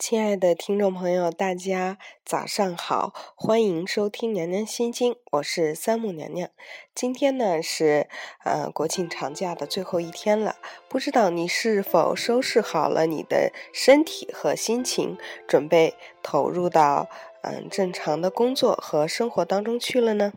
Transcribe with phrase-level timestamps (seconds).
[0.00, 6.48] 亲爱的听众朋友，大家早上好，欢迎收听《娘娘心经》，我是三木娘娘。
[6.94, 8.08] 今天呢是
[8.42, 10.56] 呃国庆长假的最后一天了，
[10.88, 17.10] 不知道你是否收拾好了你的身体和心情，准备投入到
[17.42, 20.32] 嗯正常的工作和生活当中去了呢？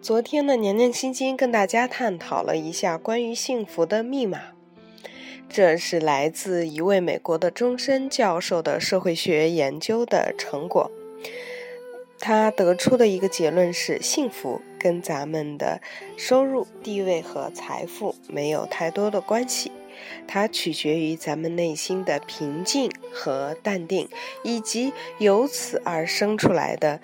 [0.00, 4.51] 昨天呢，娘娘心经跟大家探讨了一下关于幸福的密码。
[5.52, 10.90] 这是来自一位美国的终身教授的社会学研究的成果。
[12.18, 15.82] 他得出的一个结论是：幸福跟咱们的
[16.16, 19.70] 收入、地位和财富没有太多的关系，
[20.26, 24.08] 它取决于咱们内心的平静和淡定，
[24.42, 26.98] 以及由此而生出来的，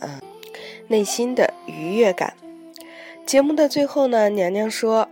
[0.00, 0.20] 嗯，
[0.88, 2.34] 内心的愉悦感。
[3.24, 5.08] 节目的最后呢，娘娘说。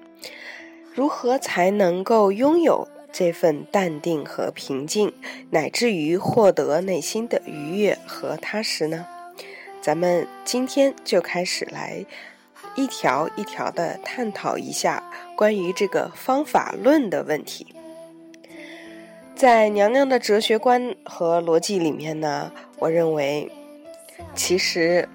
[0.94, 5.12] 如何才能够拥有这份淡定和平静，
[5.50, 9.06] 乃至于获得内心的愉悦和踏实呢？
[9.80, 12.04] 咱们今天就开始来
[12.74, 15.02] 一条一条的探讨一下
[15.36, 17.74] 关于这个方法论的问题。
[19.34, 23.50] 在娘娘的哲学观和逻辑里面呢，我认为，
[24.34, 25.08] 其实。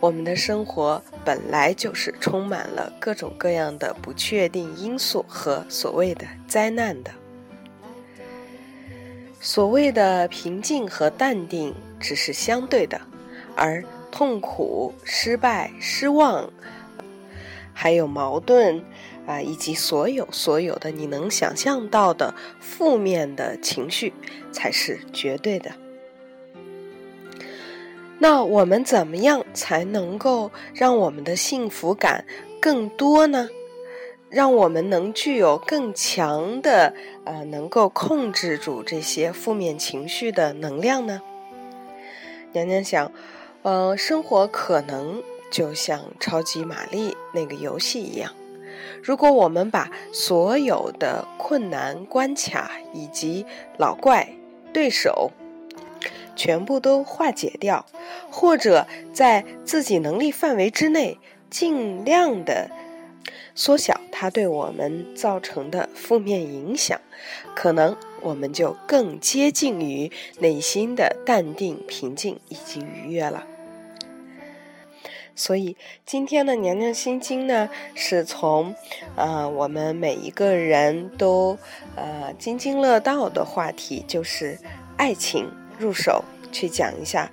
[0.00, 7.10] 我们的生活本来就是充满了各种各样的不确定因素和所谓的灾难的。
[9.40, 13.00] 所谓的平静和淡定只是相对的，
[13.54, 16.50] 而痛苦、失败、失望，
[17.72, 18.82] 还有矛盾
[19.26, 24.12] 啊，以及所有所有的你能想象到的负面的情绪，
[24.50, 25.70] 才是绝对的。
[28.18, 32.24] 那我们怎么样才能够让我们的幸福感
[32.60, 33.48] 更多呢？
[34.30, 36.92] 让我们能具有更强的
[37.24, 41.20] 呃，能够控制住这些负面情绪的能量呢？
[42.52, 43.12] 娘娘想，
[43.62, 48.32] 呃，生活可能就像超级玛丽那个游戏一样，
[49.02, 53.44] 如果我们把所有的困难关卡以及
[53.76, 54.28] 老怪
[54.72, 55.30] 对手。
[56.34, 57.86] 全部都化解掉，
[58.30, 61.18] 或者在自己能力范围之内，
[61.50, 62.70] 尽量的
[63.54, 67.00] 缩小它对我们造成的负面影响，
[67.54, 73.46] 可能我们就更接近于内心的淡定、平静以及愉悦了。
[75.36, 78.74] 所以今天的娘娘心经呢，是从
[79.16, 81.58] 呃我们每一个人都
[81.96, 84.58] 呃津津乐道的话题，就是
[84.96, 85.50] 爱情。
[85.78, 87.30] 入手去讲一下，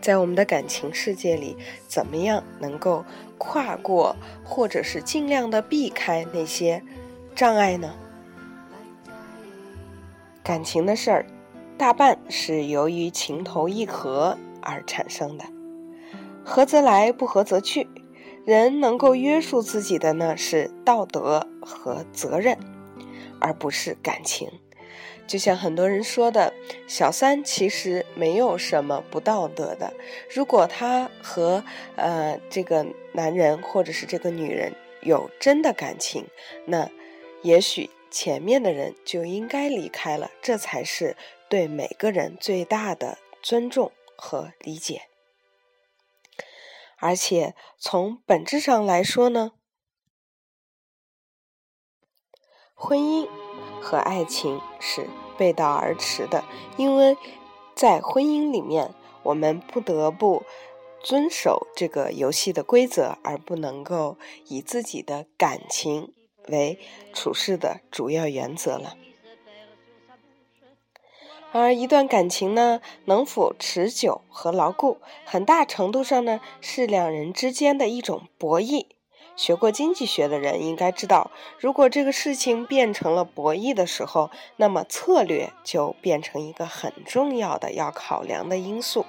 [0.00, 1.56] 在我们的感情世界里，
[1.86, 3.04] 怎么样能够
[3.38, 6.82] 跨过，或者是尽量的避开那些
[7.34, 7.94] 障碍呢？
[10.42, 11.26] 感情的事儿，
[11.78, 15.44] 大半是由于情投意合而产生的，
[16.44, 17.88] 合则来，不合则去。
[18.44, 22.58] 人能够约束自己的呢，是道德和责任，
[23.40, 24.50] 而不是感情。
[25.26, 26.52] 就像很多人说的，
[26.86, 29.94] 小三其实没有什么不道德的。
[30.30, 31.64] 如果他和
[31.96, 36.26] 呃这个男人或者是这个女人有真的感情，
[36.66, 36.90] 那
[37.42, 40.30] 也许前面的人就应该离开了。
[40.42, 41.16] 这才是
[41.48, 45.08] 对每个人最大的尊重和理解。
[46.98, 49.52] 而且从本质上来说呢，
[52.74, 53.28] 婚姻。
[53.84, 55.06] 和爱情是
[55.36, 56.42] 背道而驰的，
[56.78, 57.18] 因为
[57.74, 60.42] 在婚姻里面，我们不得不
[61.02, 64.16] 遵守这个游戏的规则，而不能够
[64.48, 66.14] 以自己的感情
[66.48, 66.78] 为
[67.12, 68.96] 处事的主要原则了。
[71.52, 74.96] 而一段感情呢，能否持久和牢固，
[75.26, 78.86] 很大程度上呢，是两人之间的一种博弈。
[79.36, 89.04] 学过经济学的人应该知道，如果这个事情变成了博弈的时候，那么策略就变成一个很重要的要考量的因素。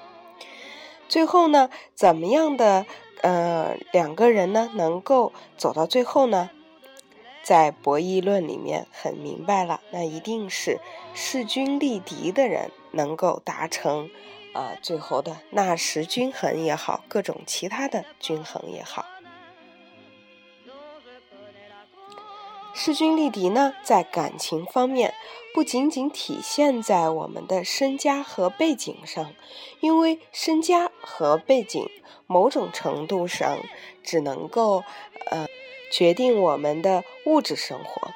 [1.08, 2.88] 最后呢，怎么样的
[3.22, 6.50] 呃两个人呢能够走到最后呢？
[7.44, 10.80] 在博弈论里面很明白了，那一定是
[11.14, 14.10] 势均力敌的人能够达成
[14.52, 19.06] 啊最后的纳什均衡也好，各种其他的均衡也好。
[22.78, 25.14] 势均力敌呢，在感情方面
[25.54, 29.34] 不仅仅体现在我们的身家和背景上，
[29.80, 31.90] 因为身家和背景
[32.28, 33.60] 某种程度上
[34.04, 34.84] 只能够
[35.32, 35.48] 呃
[35.90, 38.12] 决定我们的物质生活，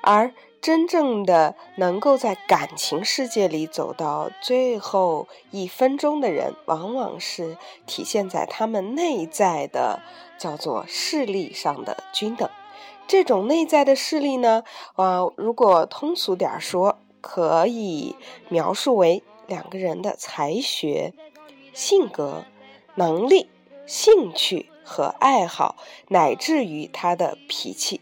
[0.00, 10.00] 而真正的能够在感情世界里走到最后一分钟的人，往往是体现在他们内在的
[10.38, 12.48] 叫做势力上的均等。
[13.12, 14.64] 这种内在的势力呢，
[14.96, 18.16] 呃，如果通俗点说，可以
[18.48, 21.12] 描述为两个人的才学、
[21.74, 22.46] 性格、
[22.94, 23.50] 能力、
[23.84, 25.76] 兴趣和爱好，
[26.08, 28.00] 乃至于他的脾气。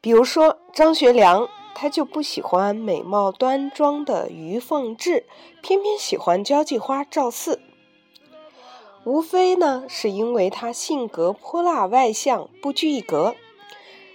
[0.00, 5.26] 比如说张学良，他就不喜欢美貌端庄的于凤至，
[5.60, 7.60] 偏偏喜欢交际花赵四。
[9.04, 13.34] 无非呢，是因为他性格泼辣外向，不拘一格。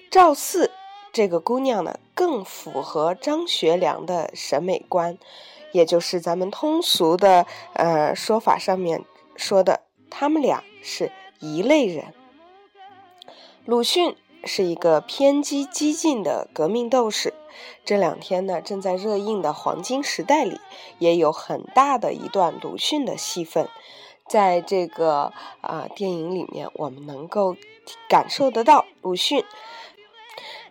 [0.10, 0.72] 赵四
[1.12, 5.18] 这个姑娘呢，更符合张学良的审美观，
[5.72, 9.04] 也就是咱们通俗的呃说法上面
[9.36, 12.14] 说的，他们俩是一类人。
[13.66, 14.16] 鲁迅。
[14.44, 17.34] 是一个偏激激进的革命斗士。
[17.84, 20.62] 这两天呢，正在热映的《黄金时代》里，
[21.00, 23.68] 也有很大的一段鲁迅的戏份。
[24.28, 25.32] 在这个
[25.62, 27.56] 啊电影里面，我们能够
[28.10, 29.44] 感受得到鲁迅，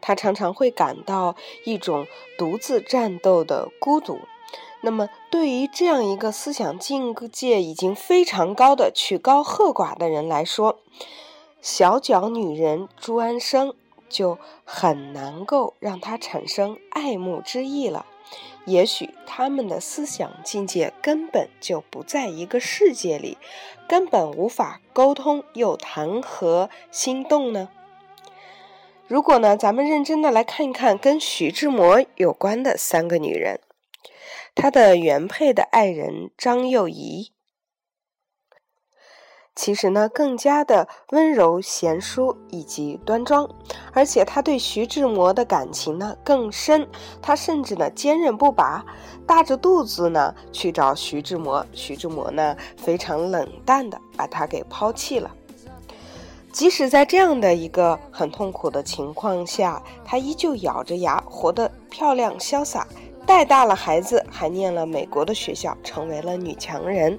[0.00, 2.06] 他常常会感到一种
[2.38, 4.20] 独自战斗的孤独。
[4.82, 10.78] 那么，对于这样一个思想境界已经非常高的曲高和寡的人来说，
[11.60, 13.74] 小脚女人朱安生
[14.08, 18.06] 就很难够让他产生爱慕之意了。
[18.64, 23.38] 也许他们的思想境界根本就不在一个世界里，
[23.88, 27.68] 根本无法沟通，又谈何心动呢？
[29.06, 33.60] 如果呢，咱们认真的来看一看跟徐志摩有关的三个女人，
[34.56, 37.30] 他的原配的爱人张幼仪。
[39.56, 43.48] 其实呢，更加的温柔贤淑以及端庄，
[43.92, 46.86] 而且他对徐志摩的感情呢更深，
[47.22, 48.84] 他甚至呢坚韧不拔，
[49.26, 55.30] 大着肚子呢去找徐志摩，徐志摩呢非常冷淡的把他给抛弃了。
[56.52, 62.86] 即使在这样的一个很痛苦的情况下，他依旧咬着牙活得漂亮潇洒，
[63.26, 67.18] 带大了孩子，还念了美国的学校，成为了女强人。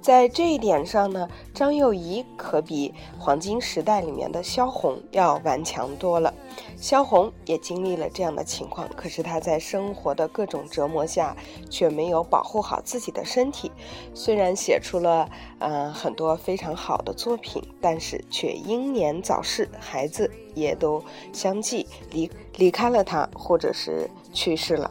[0.00, 2.88] 在这一点上呢，张幼仪可比
[3.22, 6.32] 《黄金时代》里面的萧红要顽强多了。
[6.76, 11.36] 萧红也经历了这样的情况，可是她在生活的各种折磨下，
[11.68, 13.70] 却没有保护好自己的身体。
[14.14, 21.02] 虽然写出了呃很多非常好的作品，但是却英年早逝，孩子也都
[21.32, 24.90] 相继离离开了她，或者是去世了。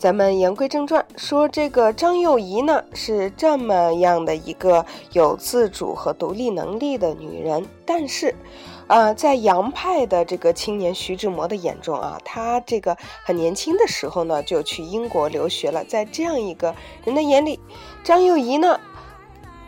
[0.00, 8.34] 咱们言归正传，说这个张幼仪呢是这么样的一个有自主和独立能力的女人，但是，
[8.86, 16.74] 呃，在洋派的这个青年徐志摩的眼中啊，他这个很年轻的时候呢就去英国留学了，在这样一个
[17.04, 17.60] 人的眼里，
[18.02, 18.80] 张幼仪呢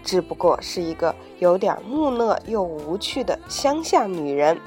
[0.02, 4.58] 只不过是一个有点木讷又无趣的乡下女人。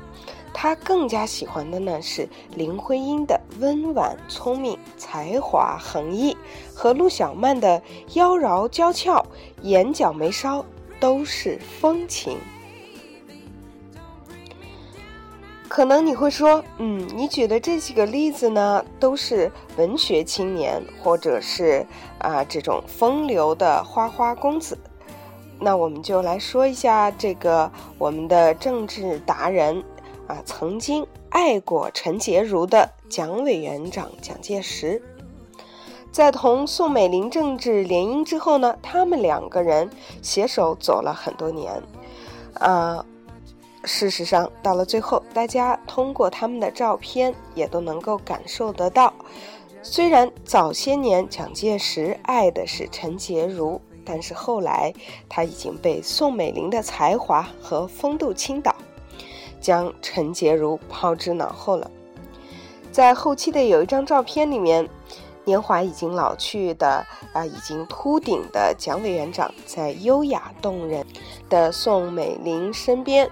[0.58, 6.36] 他更加喜欢的呢是林徽因的温婉聪明、才华横溢，
[6.74, 7.82] 和陆小曼的
[8.14, 9.22] 妖娆娇俏、
[9.64, 10.66] 眼角眉梢
[10.98, 12.38] 都是风情。
[15.68, 21.86] 可能你会说，嗯，你举的这几个例子呢，都是文学青年，或者是
[22.18, 24.78] 啊这种风流的花花公子。
[25.60, 29.84] 那我们就来说一下这个我们的政治达人。
[30.28, 35.02] 啊，曾经爱过陈洁如的蒋委员长蒋介石，
[36.12, 39.90] 在同宋美龄政治联姻之后呢，他们两个人
[40.22, 41.82] 携手走了很多年。
[42.56, 43.06] 啊，
[43.84, 49.14] 事实上，到了最后，大家通过他们的照片也都能够感受得到，
[49.84, 54.92] 虽然早些年蒋介石爱的是陈洁如，但是后来
[55.30, 58.74] 他已经被宋美龄的才华和风度倾倒。
[59.66, 61.90] 将陈洁如抛之脑后了。
[62.92, 64.88] 在后期的有一张照片里面，
[65.44, 67.04] 年华已经老去的
[67.34, 71.04] 啊，已经秃顶的蒋委员长在优雅动人
[71.50, 73.28] 的宋美龄身边，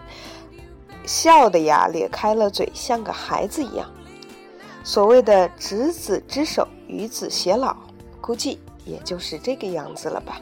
[1.06, 3.88] 笑的呀咧开了嘴，像个孩子一样。
[4.84, 7.78] 所谓的执子之手，与子偕老，
[8.20, 10.42] 估计也就是这个样子了吧。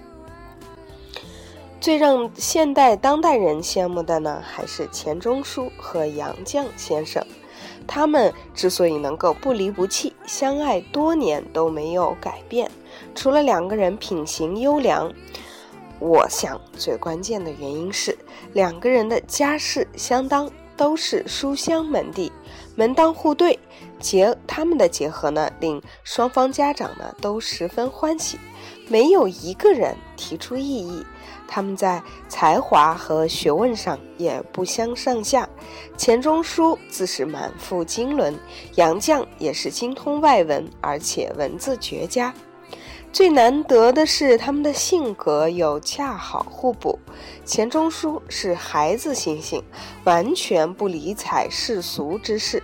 [1.81, 7.25] 最让现代当代人羡慕的呢，还是钱钟书和杨绛先生。
[7.87, 12.69] 他们之所以能够不离不弃，相爱多年都没有改变，
[13.15, 15.11] 除了两个人品行优良，
[15.97, 18.15] 我想最关键的原因是
[18.53, 20.47] 两个人的家世相当，
[20.77, 22.31] 都是书香门第，
[22.75, 23.57] 门当户对，
[23.99, 28.37] 结他们的结合呢，令双方家长呢都十分欢喜，
[28.87, 31.03] 没有一个人提出异议。
[31.53, 35.47] 他们在才华和学问上也不相上下。
[35.97, 38.33] 钱钟书自是满腹经纶，
[38.75, 42.33] 杨绛也是精通外文，而且文字绝佳。
[43.11, 46.97] 最难得的是，他们的性格又恰好互补。
[47.43, 49.61] 钱钟书是孩子心性，
[50.05, 52.61] 完全不理睬世俗之事；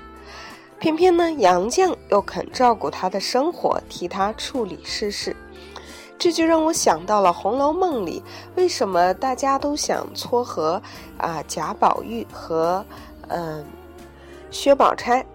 [0.80, 5.36] 偏偏呢，杨绛又肯照顾他的生活，替他处理世事。
[6.20, 8.24] 这就让我想到了《红楼梦》里，
[8.56, 10.82] 为什么大家都想撮合
[11.18, 12.84] 啊贾宝玉和
[13.28, 13.64] 嗯
[14.50, 15.26] 薛宝钗？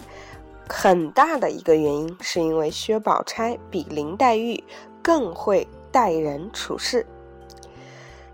[0.68, 4.62] 很大的一个原因是因为薛宝钗比林黛玉
[5.02, 7.06] 更会待人处事。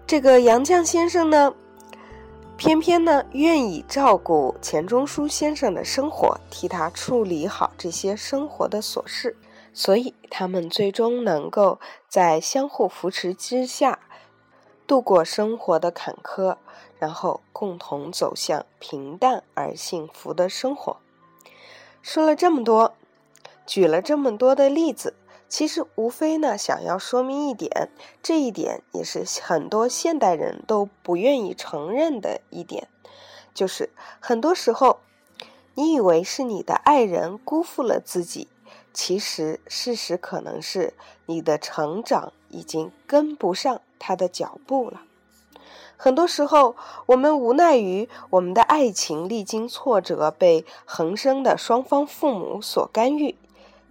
[0.06, 1.52] 这个杨绛先生呢，
[2.56, 9.36] 偏偏呢愿意照顾钱钟书先生的生活，替他处理好这些生活的琐事。
[9.78, 14.00] 所以，他们最终能够在相互扶持之下
[14.88, 16.56] 度过生活的坎坷，
[16.98, 20.96] 然后共同走向平淡而幸福的生活。
[22.02, 22.96] 说了这么多，
[23.64, 25.14] 举了这么多的例子，
[25.48, 27.88] 其实无非呢，想要说明一点，
[28.20, 32.88] 这一点也是很多现代人都不愿意承认的一点，
[33.54, 34.98] 就是很多时候，
[35.76, 38.48] 你以为是你的爱人辜负了自己。
[38.92, 40.94] 其实，事实可能是
[41.26, 45.02] 你的成长已经跟不上他的脚步了。
[45.96, 53.36] 很多时候，我们无奈于我们的爱情历经挫折，被横生的双方父母所干预。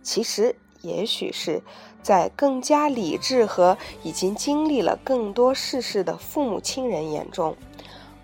[0.02, 1.62] 其实，也许是
[2.02, 7.58] 在更加理智和已经经历了更多世事的父母亲人眼中，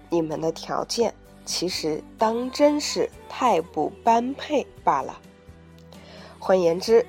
[0.10, 1.14] 你们的条件
[1.46, 5.20] 其实当真是太不般配罢了。
[6.44, 7.06] 换言之，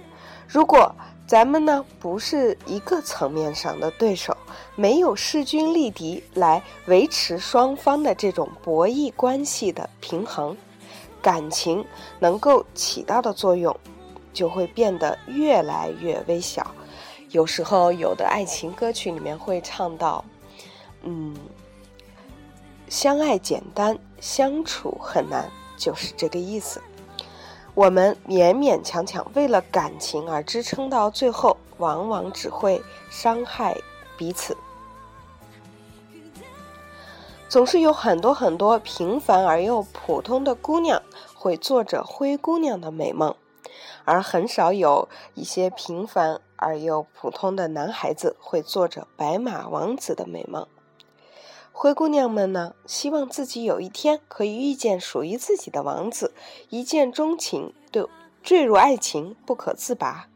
[0.46, 0.94] 如果
[1.26, 4.36] 咱们呢不是一个层面上的对手，
[4.76, 10.56] 没有势均力敌来维持双方的这种博弈关系的平衡，
[11.20, 11.84] 感情
[12.20, 13.76] 能够起到的作用
[14.32, 16.70] 就会变得越来越微小。
[17.30, 20.24] 有时候，有的爱情歌曲里面会唱到
[21.02, 21.34] ：“嗯，
[22.88, 26.80] 相爱简单，相处很难”，就是这个意思。
[27.74, 33.76] 我们勉勉强强为了感情而支撑到最后，往往只会伤害
[34.16, 34.56] 彼此。
[37.48, 41.02] 总是有很多很多平凡而又普通的姑娘
[41.34, 43.34] 会做着灰姑娘的美梦，
[44.04, 50.66] 而很少有一些平凡而又普通的男孩子会做着白马王子的美梦。
[51.76, 56.32] 灰姑娘们呢，希望自己有一天可以遇见属于自己的王子，
[56.70, 58.06] 一见钟情，对
[58.44, 60.28] 坠入爱情不可自拔。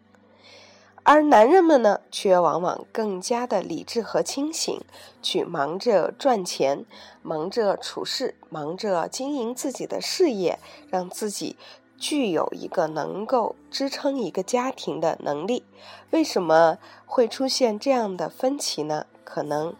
[1.05, 4.81] 而男人们呢，却往往更加的理智和清醒，
[5.23, 6.85] 去忙着赚钱，
[7.23, 10.59] 忙着处事，忙着经营自己的事业，
[10.91, 11.57] 让自己
[11.97, 15.65] 具有一个能够支撑一个家庭的能力。
[16.11, 19.07] 为什么会出现这样的分歧呢？
[19.23, 19.77] 可能。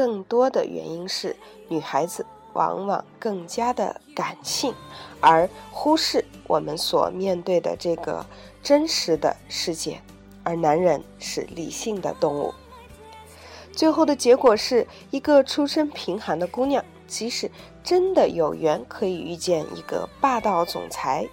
[0.00, 1.36] 更多的原因是，
[1.68, 4.74] 女孩子往往更加的感性，
[5.20, 8.24] 而忽视我们所面对的这个
[8.62, 10.00] 真实的世界，
[10.42, 12.54] 而男人是理性的动物。
[13.72, 17.50] 最后的结果是一个出身贫寒的姑娘，即使
[17.84, 21.28] 真的有缘可以遇见一个霸道总裁，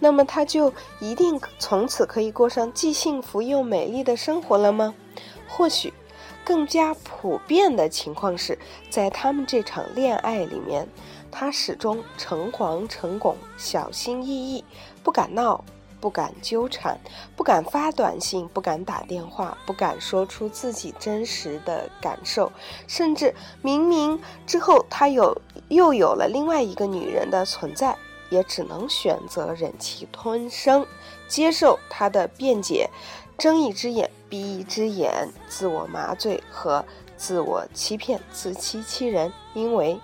[0.00, 4.92] 那么她就一定从此可以过上既幸福又美丽的生活了吗？
[5.48, 5.94] 或许。
[6.46, 8.56] 更加普遍的情况是，
[8.88, 10.86] 在他们这场恋爱里面，
[11.28, 14.64] 他始终诚惶诚恐、小心翼翼，
[15.02, 15.64] 不敢闹，
[16.00, 17.00] 不敢纠缠，
[17.34, 22.52] 不敢发短信，不敢打电话，不敢说出自己真实的感受，
[22.86, 25.36] 甚至明明之后他有
[25.66, 27.96] 又有了另外一个女人的存在，
[28.30, 30.86] 也只能选择忍气吞声，
[31.26, 32.88] 接受他的辩解。
[33.38, 36.84] 睁一只眼闭一只眼，自我麻醉和
[37.18, 40.00] 自我欺骗，自欺欺人，因为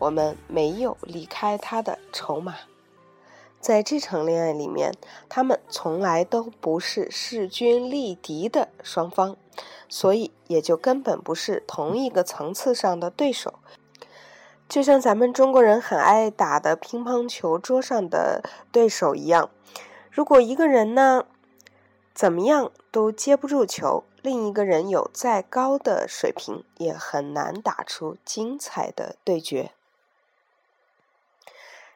[0.00, 2.56] 我们没有离开他的筹码。
[3.60, 4.92] 在这场恋爱里面，
[5.28, 9.36] 他们从来都不是势均力敌的双方，
[9.88, 13.54] 所以也就根本不是同一个层次上的对手。
[14.68, 19.48] 就像咱们中国人很爱打的乒乓球桌上的对手一样，
[20.10, 21.24] 如果一个人呢？
[22.18, 29.70] 怎么样都接不住球，另一个人有再高的水平，也很难打出精彩的对决。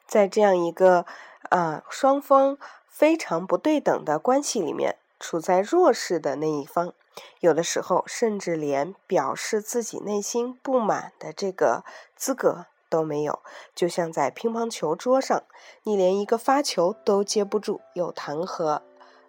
[0.06, 1.06] 在这样一个
[1.50, 6.94] 啊，双方非常不对等的关系里面，处在弱势的那一方，
[7.40, 13.40] 有的时候甚至连表示自己内心不满的这个资格都没有。
[13.74, 15.42] 就像在乒乓球桌上，
[15.82, 18.82] 你连一个发球都接不住，又谈何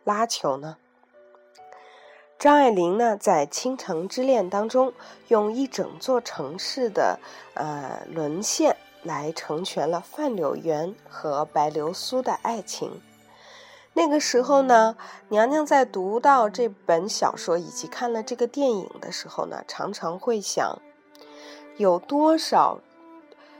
[0.03, 0.77] 拉球呢？
[2.43, 4.91] 张爱玲呢，在《倾城之恋》当中，
[5.29, 7.17] 用一整座城市的
[7.53, 13.01] 呃沦陷来成全了范柳原和白流苏的爱情。
[13.93, 14.97] 那个时候呢，
[15.29, 20.81] 娘娘在读到这本小说以及看了这个电影的时候呢，常常会想，
[21.77, 22.81] 有多少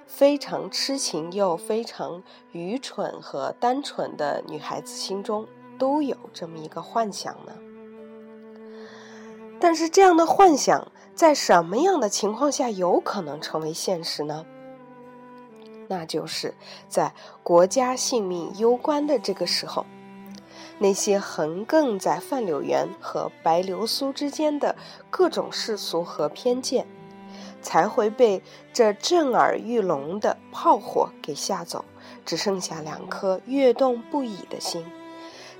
[0.05, 2.21] 非常痴情又非常
[2.51, 5.47] 愚蠢和单纯的女孩子心中
[5.79, 7.53] 都有这么一个幻想呢？
[9.63, 14.45] 但是这样的幻想在什么样的情况下有可能成为现实呢？
[15.87, 16.53] 那就是
[16.89, 19.85] 在国家性命攸关的这个时候，
[20.79, 24.75] 那些横亘在范柳原和白流苏之间的
[25.09, 26.85] 各种世俗和偏见，
[27.61, 28.43] 才会被
[28.73, 31.85] 这震耳欲聋的炮火给吓走，
[32.25, 34.85] 只剩下两颗跃动不已的心。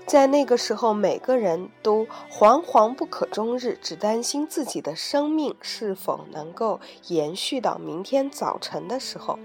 [0.06, 9.40] 在那个时候，每个人都惶惶不可终日，只担心自己的生命是否能够延续到明天早晨的时候，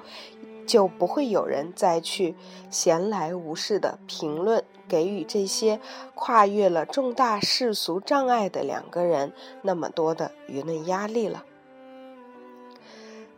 [0.66, 2.34] 就不会有人再去
[2.70, 5.80] 闲来无事的评论，给予这些
[6.14, 11.44] 跨越了重大世俗障碍的两个人那么多的舆论压力了。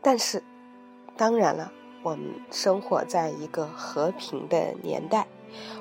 [0.01, 0.43] 但是，
[1.17, 1.71] 当然了，
[2.03, 5.29] 我们生活在一个和平的年代。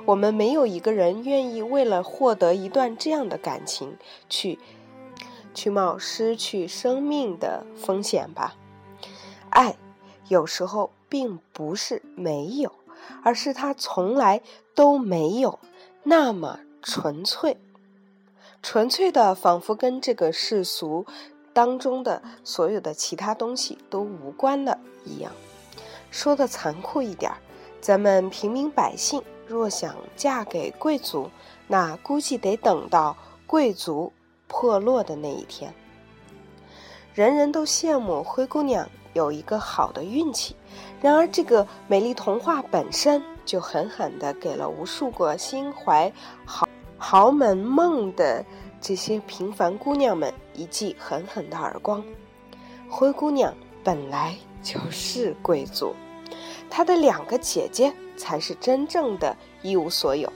[0.05, 3.97] 我们没有一个人愿意为了获得一段这样的感情，
[4.29, 4.59] 去
[5.53, 8.55] 去冒失去生命的风险吧。
[9.49, 9.75] 爱
[10.27, 12.71] 有时候并不是没有，
[13.23, 14.41] 而是它从来
[14.75, 15.59] 都没有
[16.03, 17.57] 那么纯粹，
[18.61, 21.05] 纯粹的仿佛跟这个世俗
[21.51, 25.31] 当中的所有的其他东西都无关了一样。
[26.11, 27.31] 说的残酷一点，
[27.81, 29.21] 咱们平民百姓。
[29.49, 31.27] 若想嫁给贵族，
[31.67, 34.13] 那估计得等到贵族
[34.45, 35.73] 破落的那一天。
[37.15, 40.55] 人人都羡慕灰姑娘有一个好的运气，
[41.01, 46.13] 然而这个美丽童话本身就狠狠地给了无数个心怀
[46.45, 48.45] 豪豪门梦的
[48.79, 52.03] 这些平凡姑娘们一记狠狠的耳光。
[52.87, 53.51] 灰姑娘
[53.83, 55.95] 本来就是贵族，
[56.69, 57.93] 她的两个姐姐。
[58.19, 60.29] 才是真正的一无所有。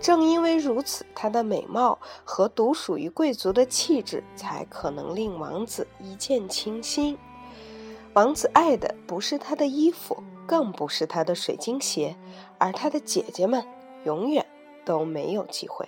[0.00, 7.18] 正因为如此，她的美貌和独属于贵族的气质，才可能令王子一见倾心。
[8.14, 12.16] 王子爱的不是她的衣服，更不是她的水晶鞋，
[12.56, 13.62] 而她的姐姐们
[14.04, 14.46] 永远
[14.86, 15.86] 都没有机会。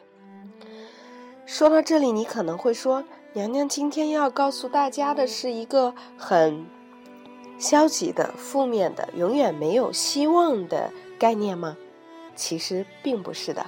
[1.47, 6.67] 说到这里，你可能会说：“娘娘今天要告诉大家的是一个很
[7.63, 11.77] 消极的、负面的、永远没有希望的。”概念吗？
[12.35, 13.67] 其实并不是的。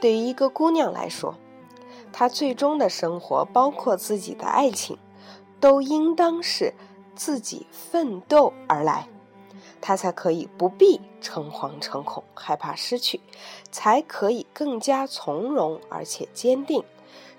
[0.00, 1.36] 对于一个姑娘来说，
[2.12, 4.98] 她最终的生活，包括自己的爱情，
[5.60, 6.74] 都应当是
[7.14, 9.06] 自己奋斗而来，
[9.80, 13.20] 她才可以不必诚惶诚恐，害怕失去，
[13.70, 16.82] 才可以更加从容而且坚定。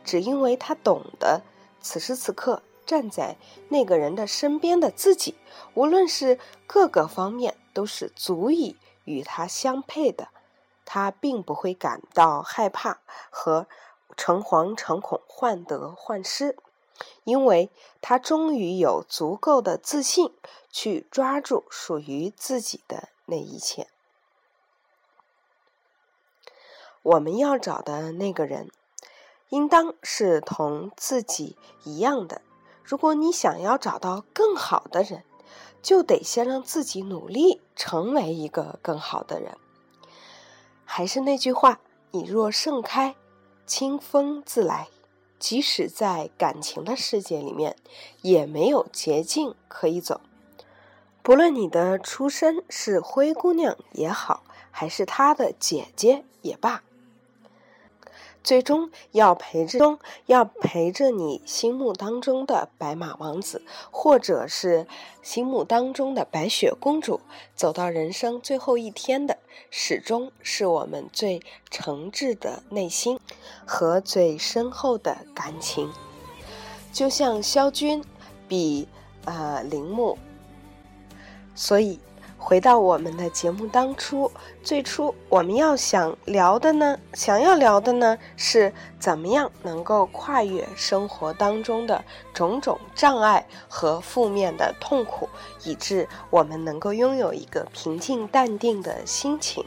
[0.06, 1.42] 只因为她懂得，
[1.82, 5.36] 此时此刻站在那个人的身边的自己，
[5.76, 8.78] 无论是各个方面，都是足以。
[9.06, 10.30] 与他相配的，
[10.86, 13.00] 他并不会感到害怕
[13.30, 13.68] 和
[14.18, 16.58] 诚惶诚恐、患得患失，
[17.24, 17.70] 因为
[18.02, 20.34] 他终于有足够的自信
[20.72, 23.88] 去抓住属于自己的那一切。
[27.02, 28.70] 我们要找的那个人，
[29.50, 32.42] 应当是同自己一样的。
[32.90, 35.24] 如果你想要找到更好的人，
[35.80, 39.56] 就得先让自己努力成为一个更好的人。
[40.86, 43.16] 还是那句话，你若盛开，
[43.68, 44.88] 清风自来。
[45.38, 47.76] 即使在感情的世界里面，
[48.24, 50.20] 也没有捷径可以走。
[51.22, 56.82] 不论你的出身是灰姑娘也好，还是她的姐姐也罢。
[58.44, 64.88] 最终要陪着，要陪着你心目当中的白马王子，或者是
[65.22, 67.20] 心目当中的白雪公主，
[67.56, 69.38] 走到人生最后一天的，
[69.70, 73.20] 始终是我们最诚挚的内心
[73.66, 75.92] 和最深厚的感情。
[76.92, 78.04] 就像萧军
[78.48, 78.88] 比
[79.26, 80.18] 呃铃木，
[81.54, 82.00] 所以
[82.42, 84.32] 回到我们的节目当初，
[84.64, 95.28] 最初我们要想聊的呢，想要聊的呢，是怎么样能够跨越生活当中的种种障碍和负面的痛苦，
[95.66, 99.64] 以致我们能够拥有一个平静淡定的心情。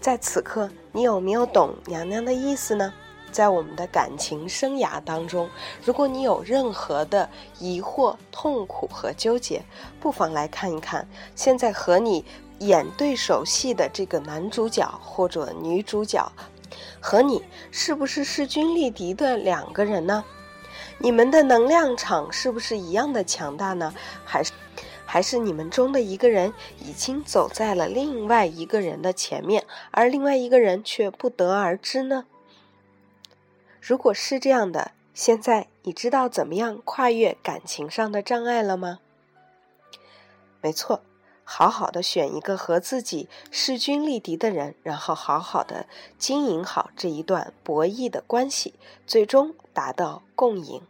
[0.00, 2.94] 在此刻，你有没有懂娘娘的意思呢？
[3.36, 5.46] 在我们的感情生涯当中，
[5.84, 9.62] 如果你有任何的疑惑、痛苦和纠结，
[10.00, 12.24] 不妨来看一看现在和你
[12.60, 16.32] 演对手戏的这个男主角或者女主角，
[16.98, 20.24] 和你是不是势均力敌的两个人呢？
[20.96, 23.92] 你们的能量场是不是一样的强大呢？
[24.24, 24.50] 还是
[25.04, 32.24] 还是你们中的一个人已经走在了另外一个人的前面，而另外一个人却不得而知呢？
[33.86, 38.98] 如果是这样的，现在你知道怎么样跨越感情上的障碍了吗？
[40.60, 41.02] 没错，
[41.44, 45.86] 好好的选一个和自己势均力敌的人，然后好好的
[46.18, 48.74] 经营好这一段博弈的关系，
[49.06, 50.82] 最终达到共赢。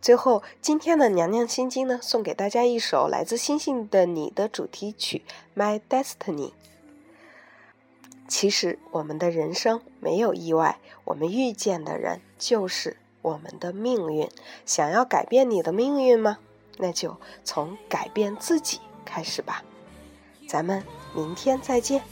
[0.00, 5.22] 最后，今天的娘娘心经呢，送给大家一首来自《星星的你》的主题曲
[5.56, 6.50] 《My Destiny》。
[8.34, 14.26] 其实，我们的人生没有意外，我们遇见的人就是我们的命运。
[14.64, 16.38] 想要改变你的命运吗？
[16.78, 19.62] 那就从改变自己开始吧。
[20.48, 20.82] 咱们
[21.14, 22.02] 明天再见。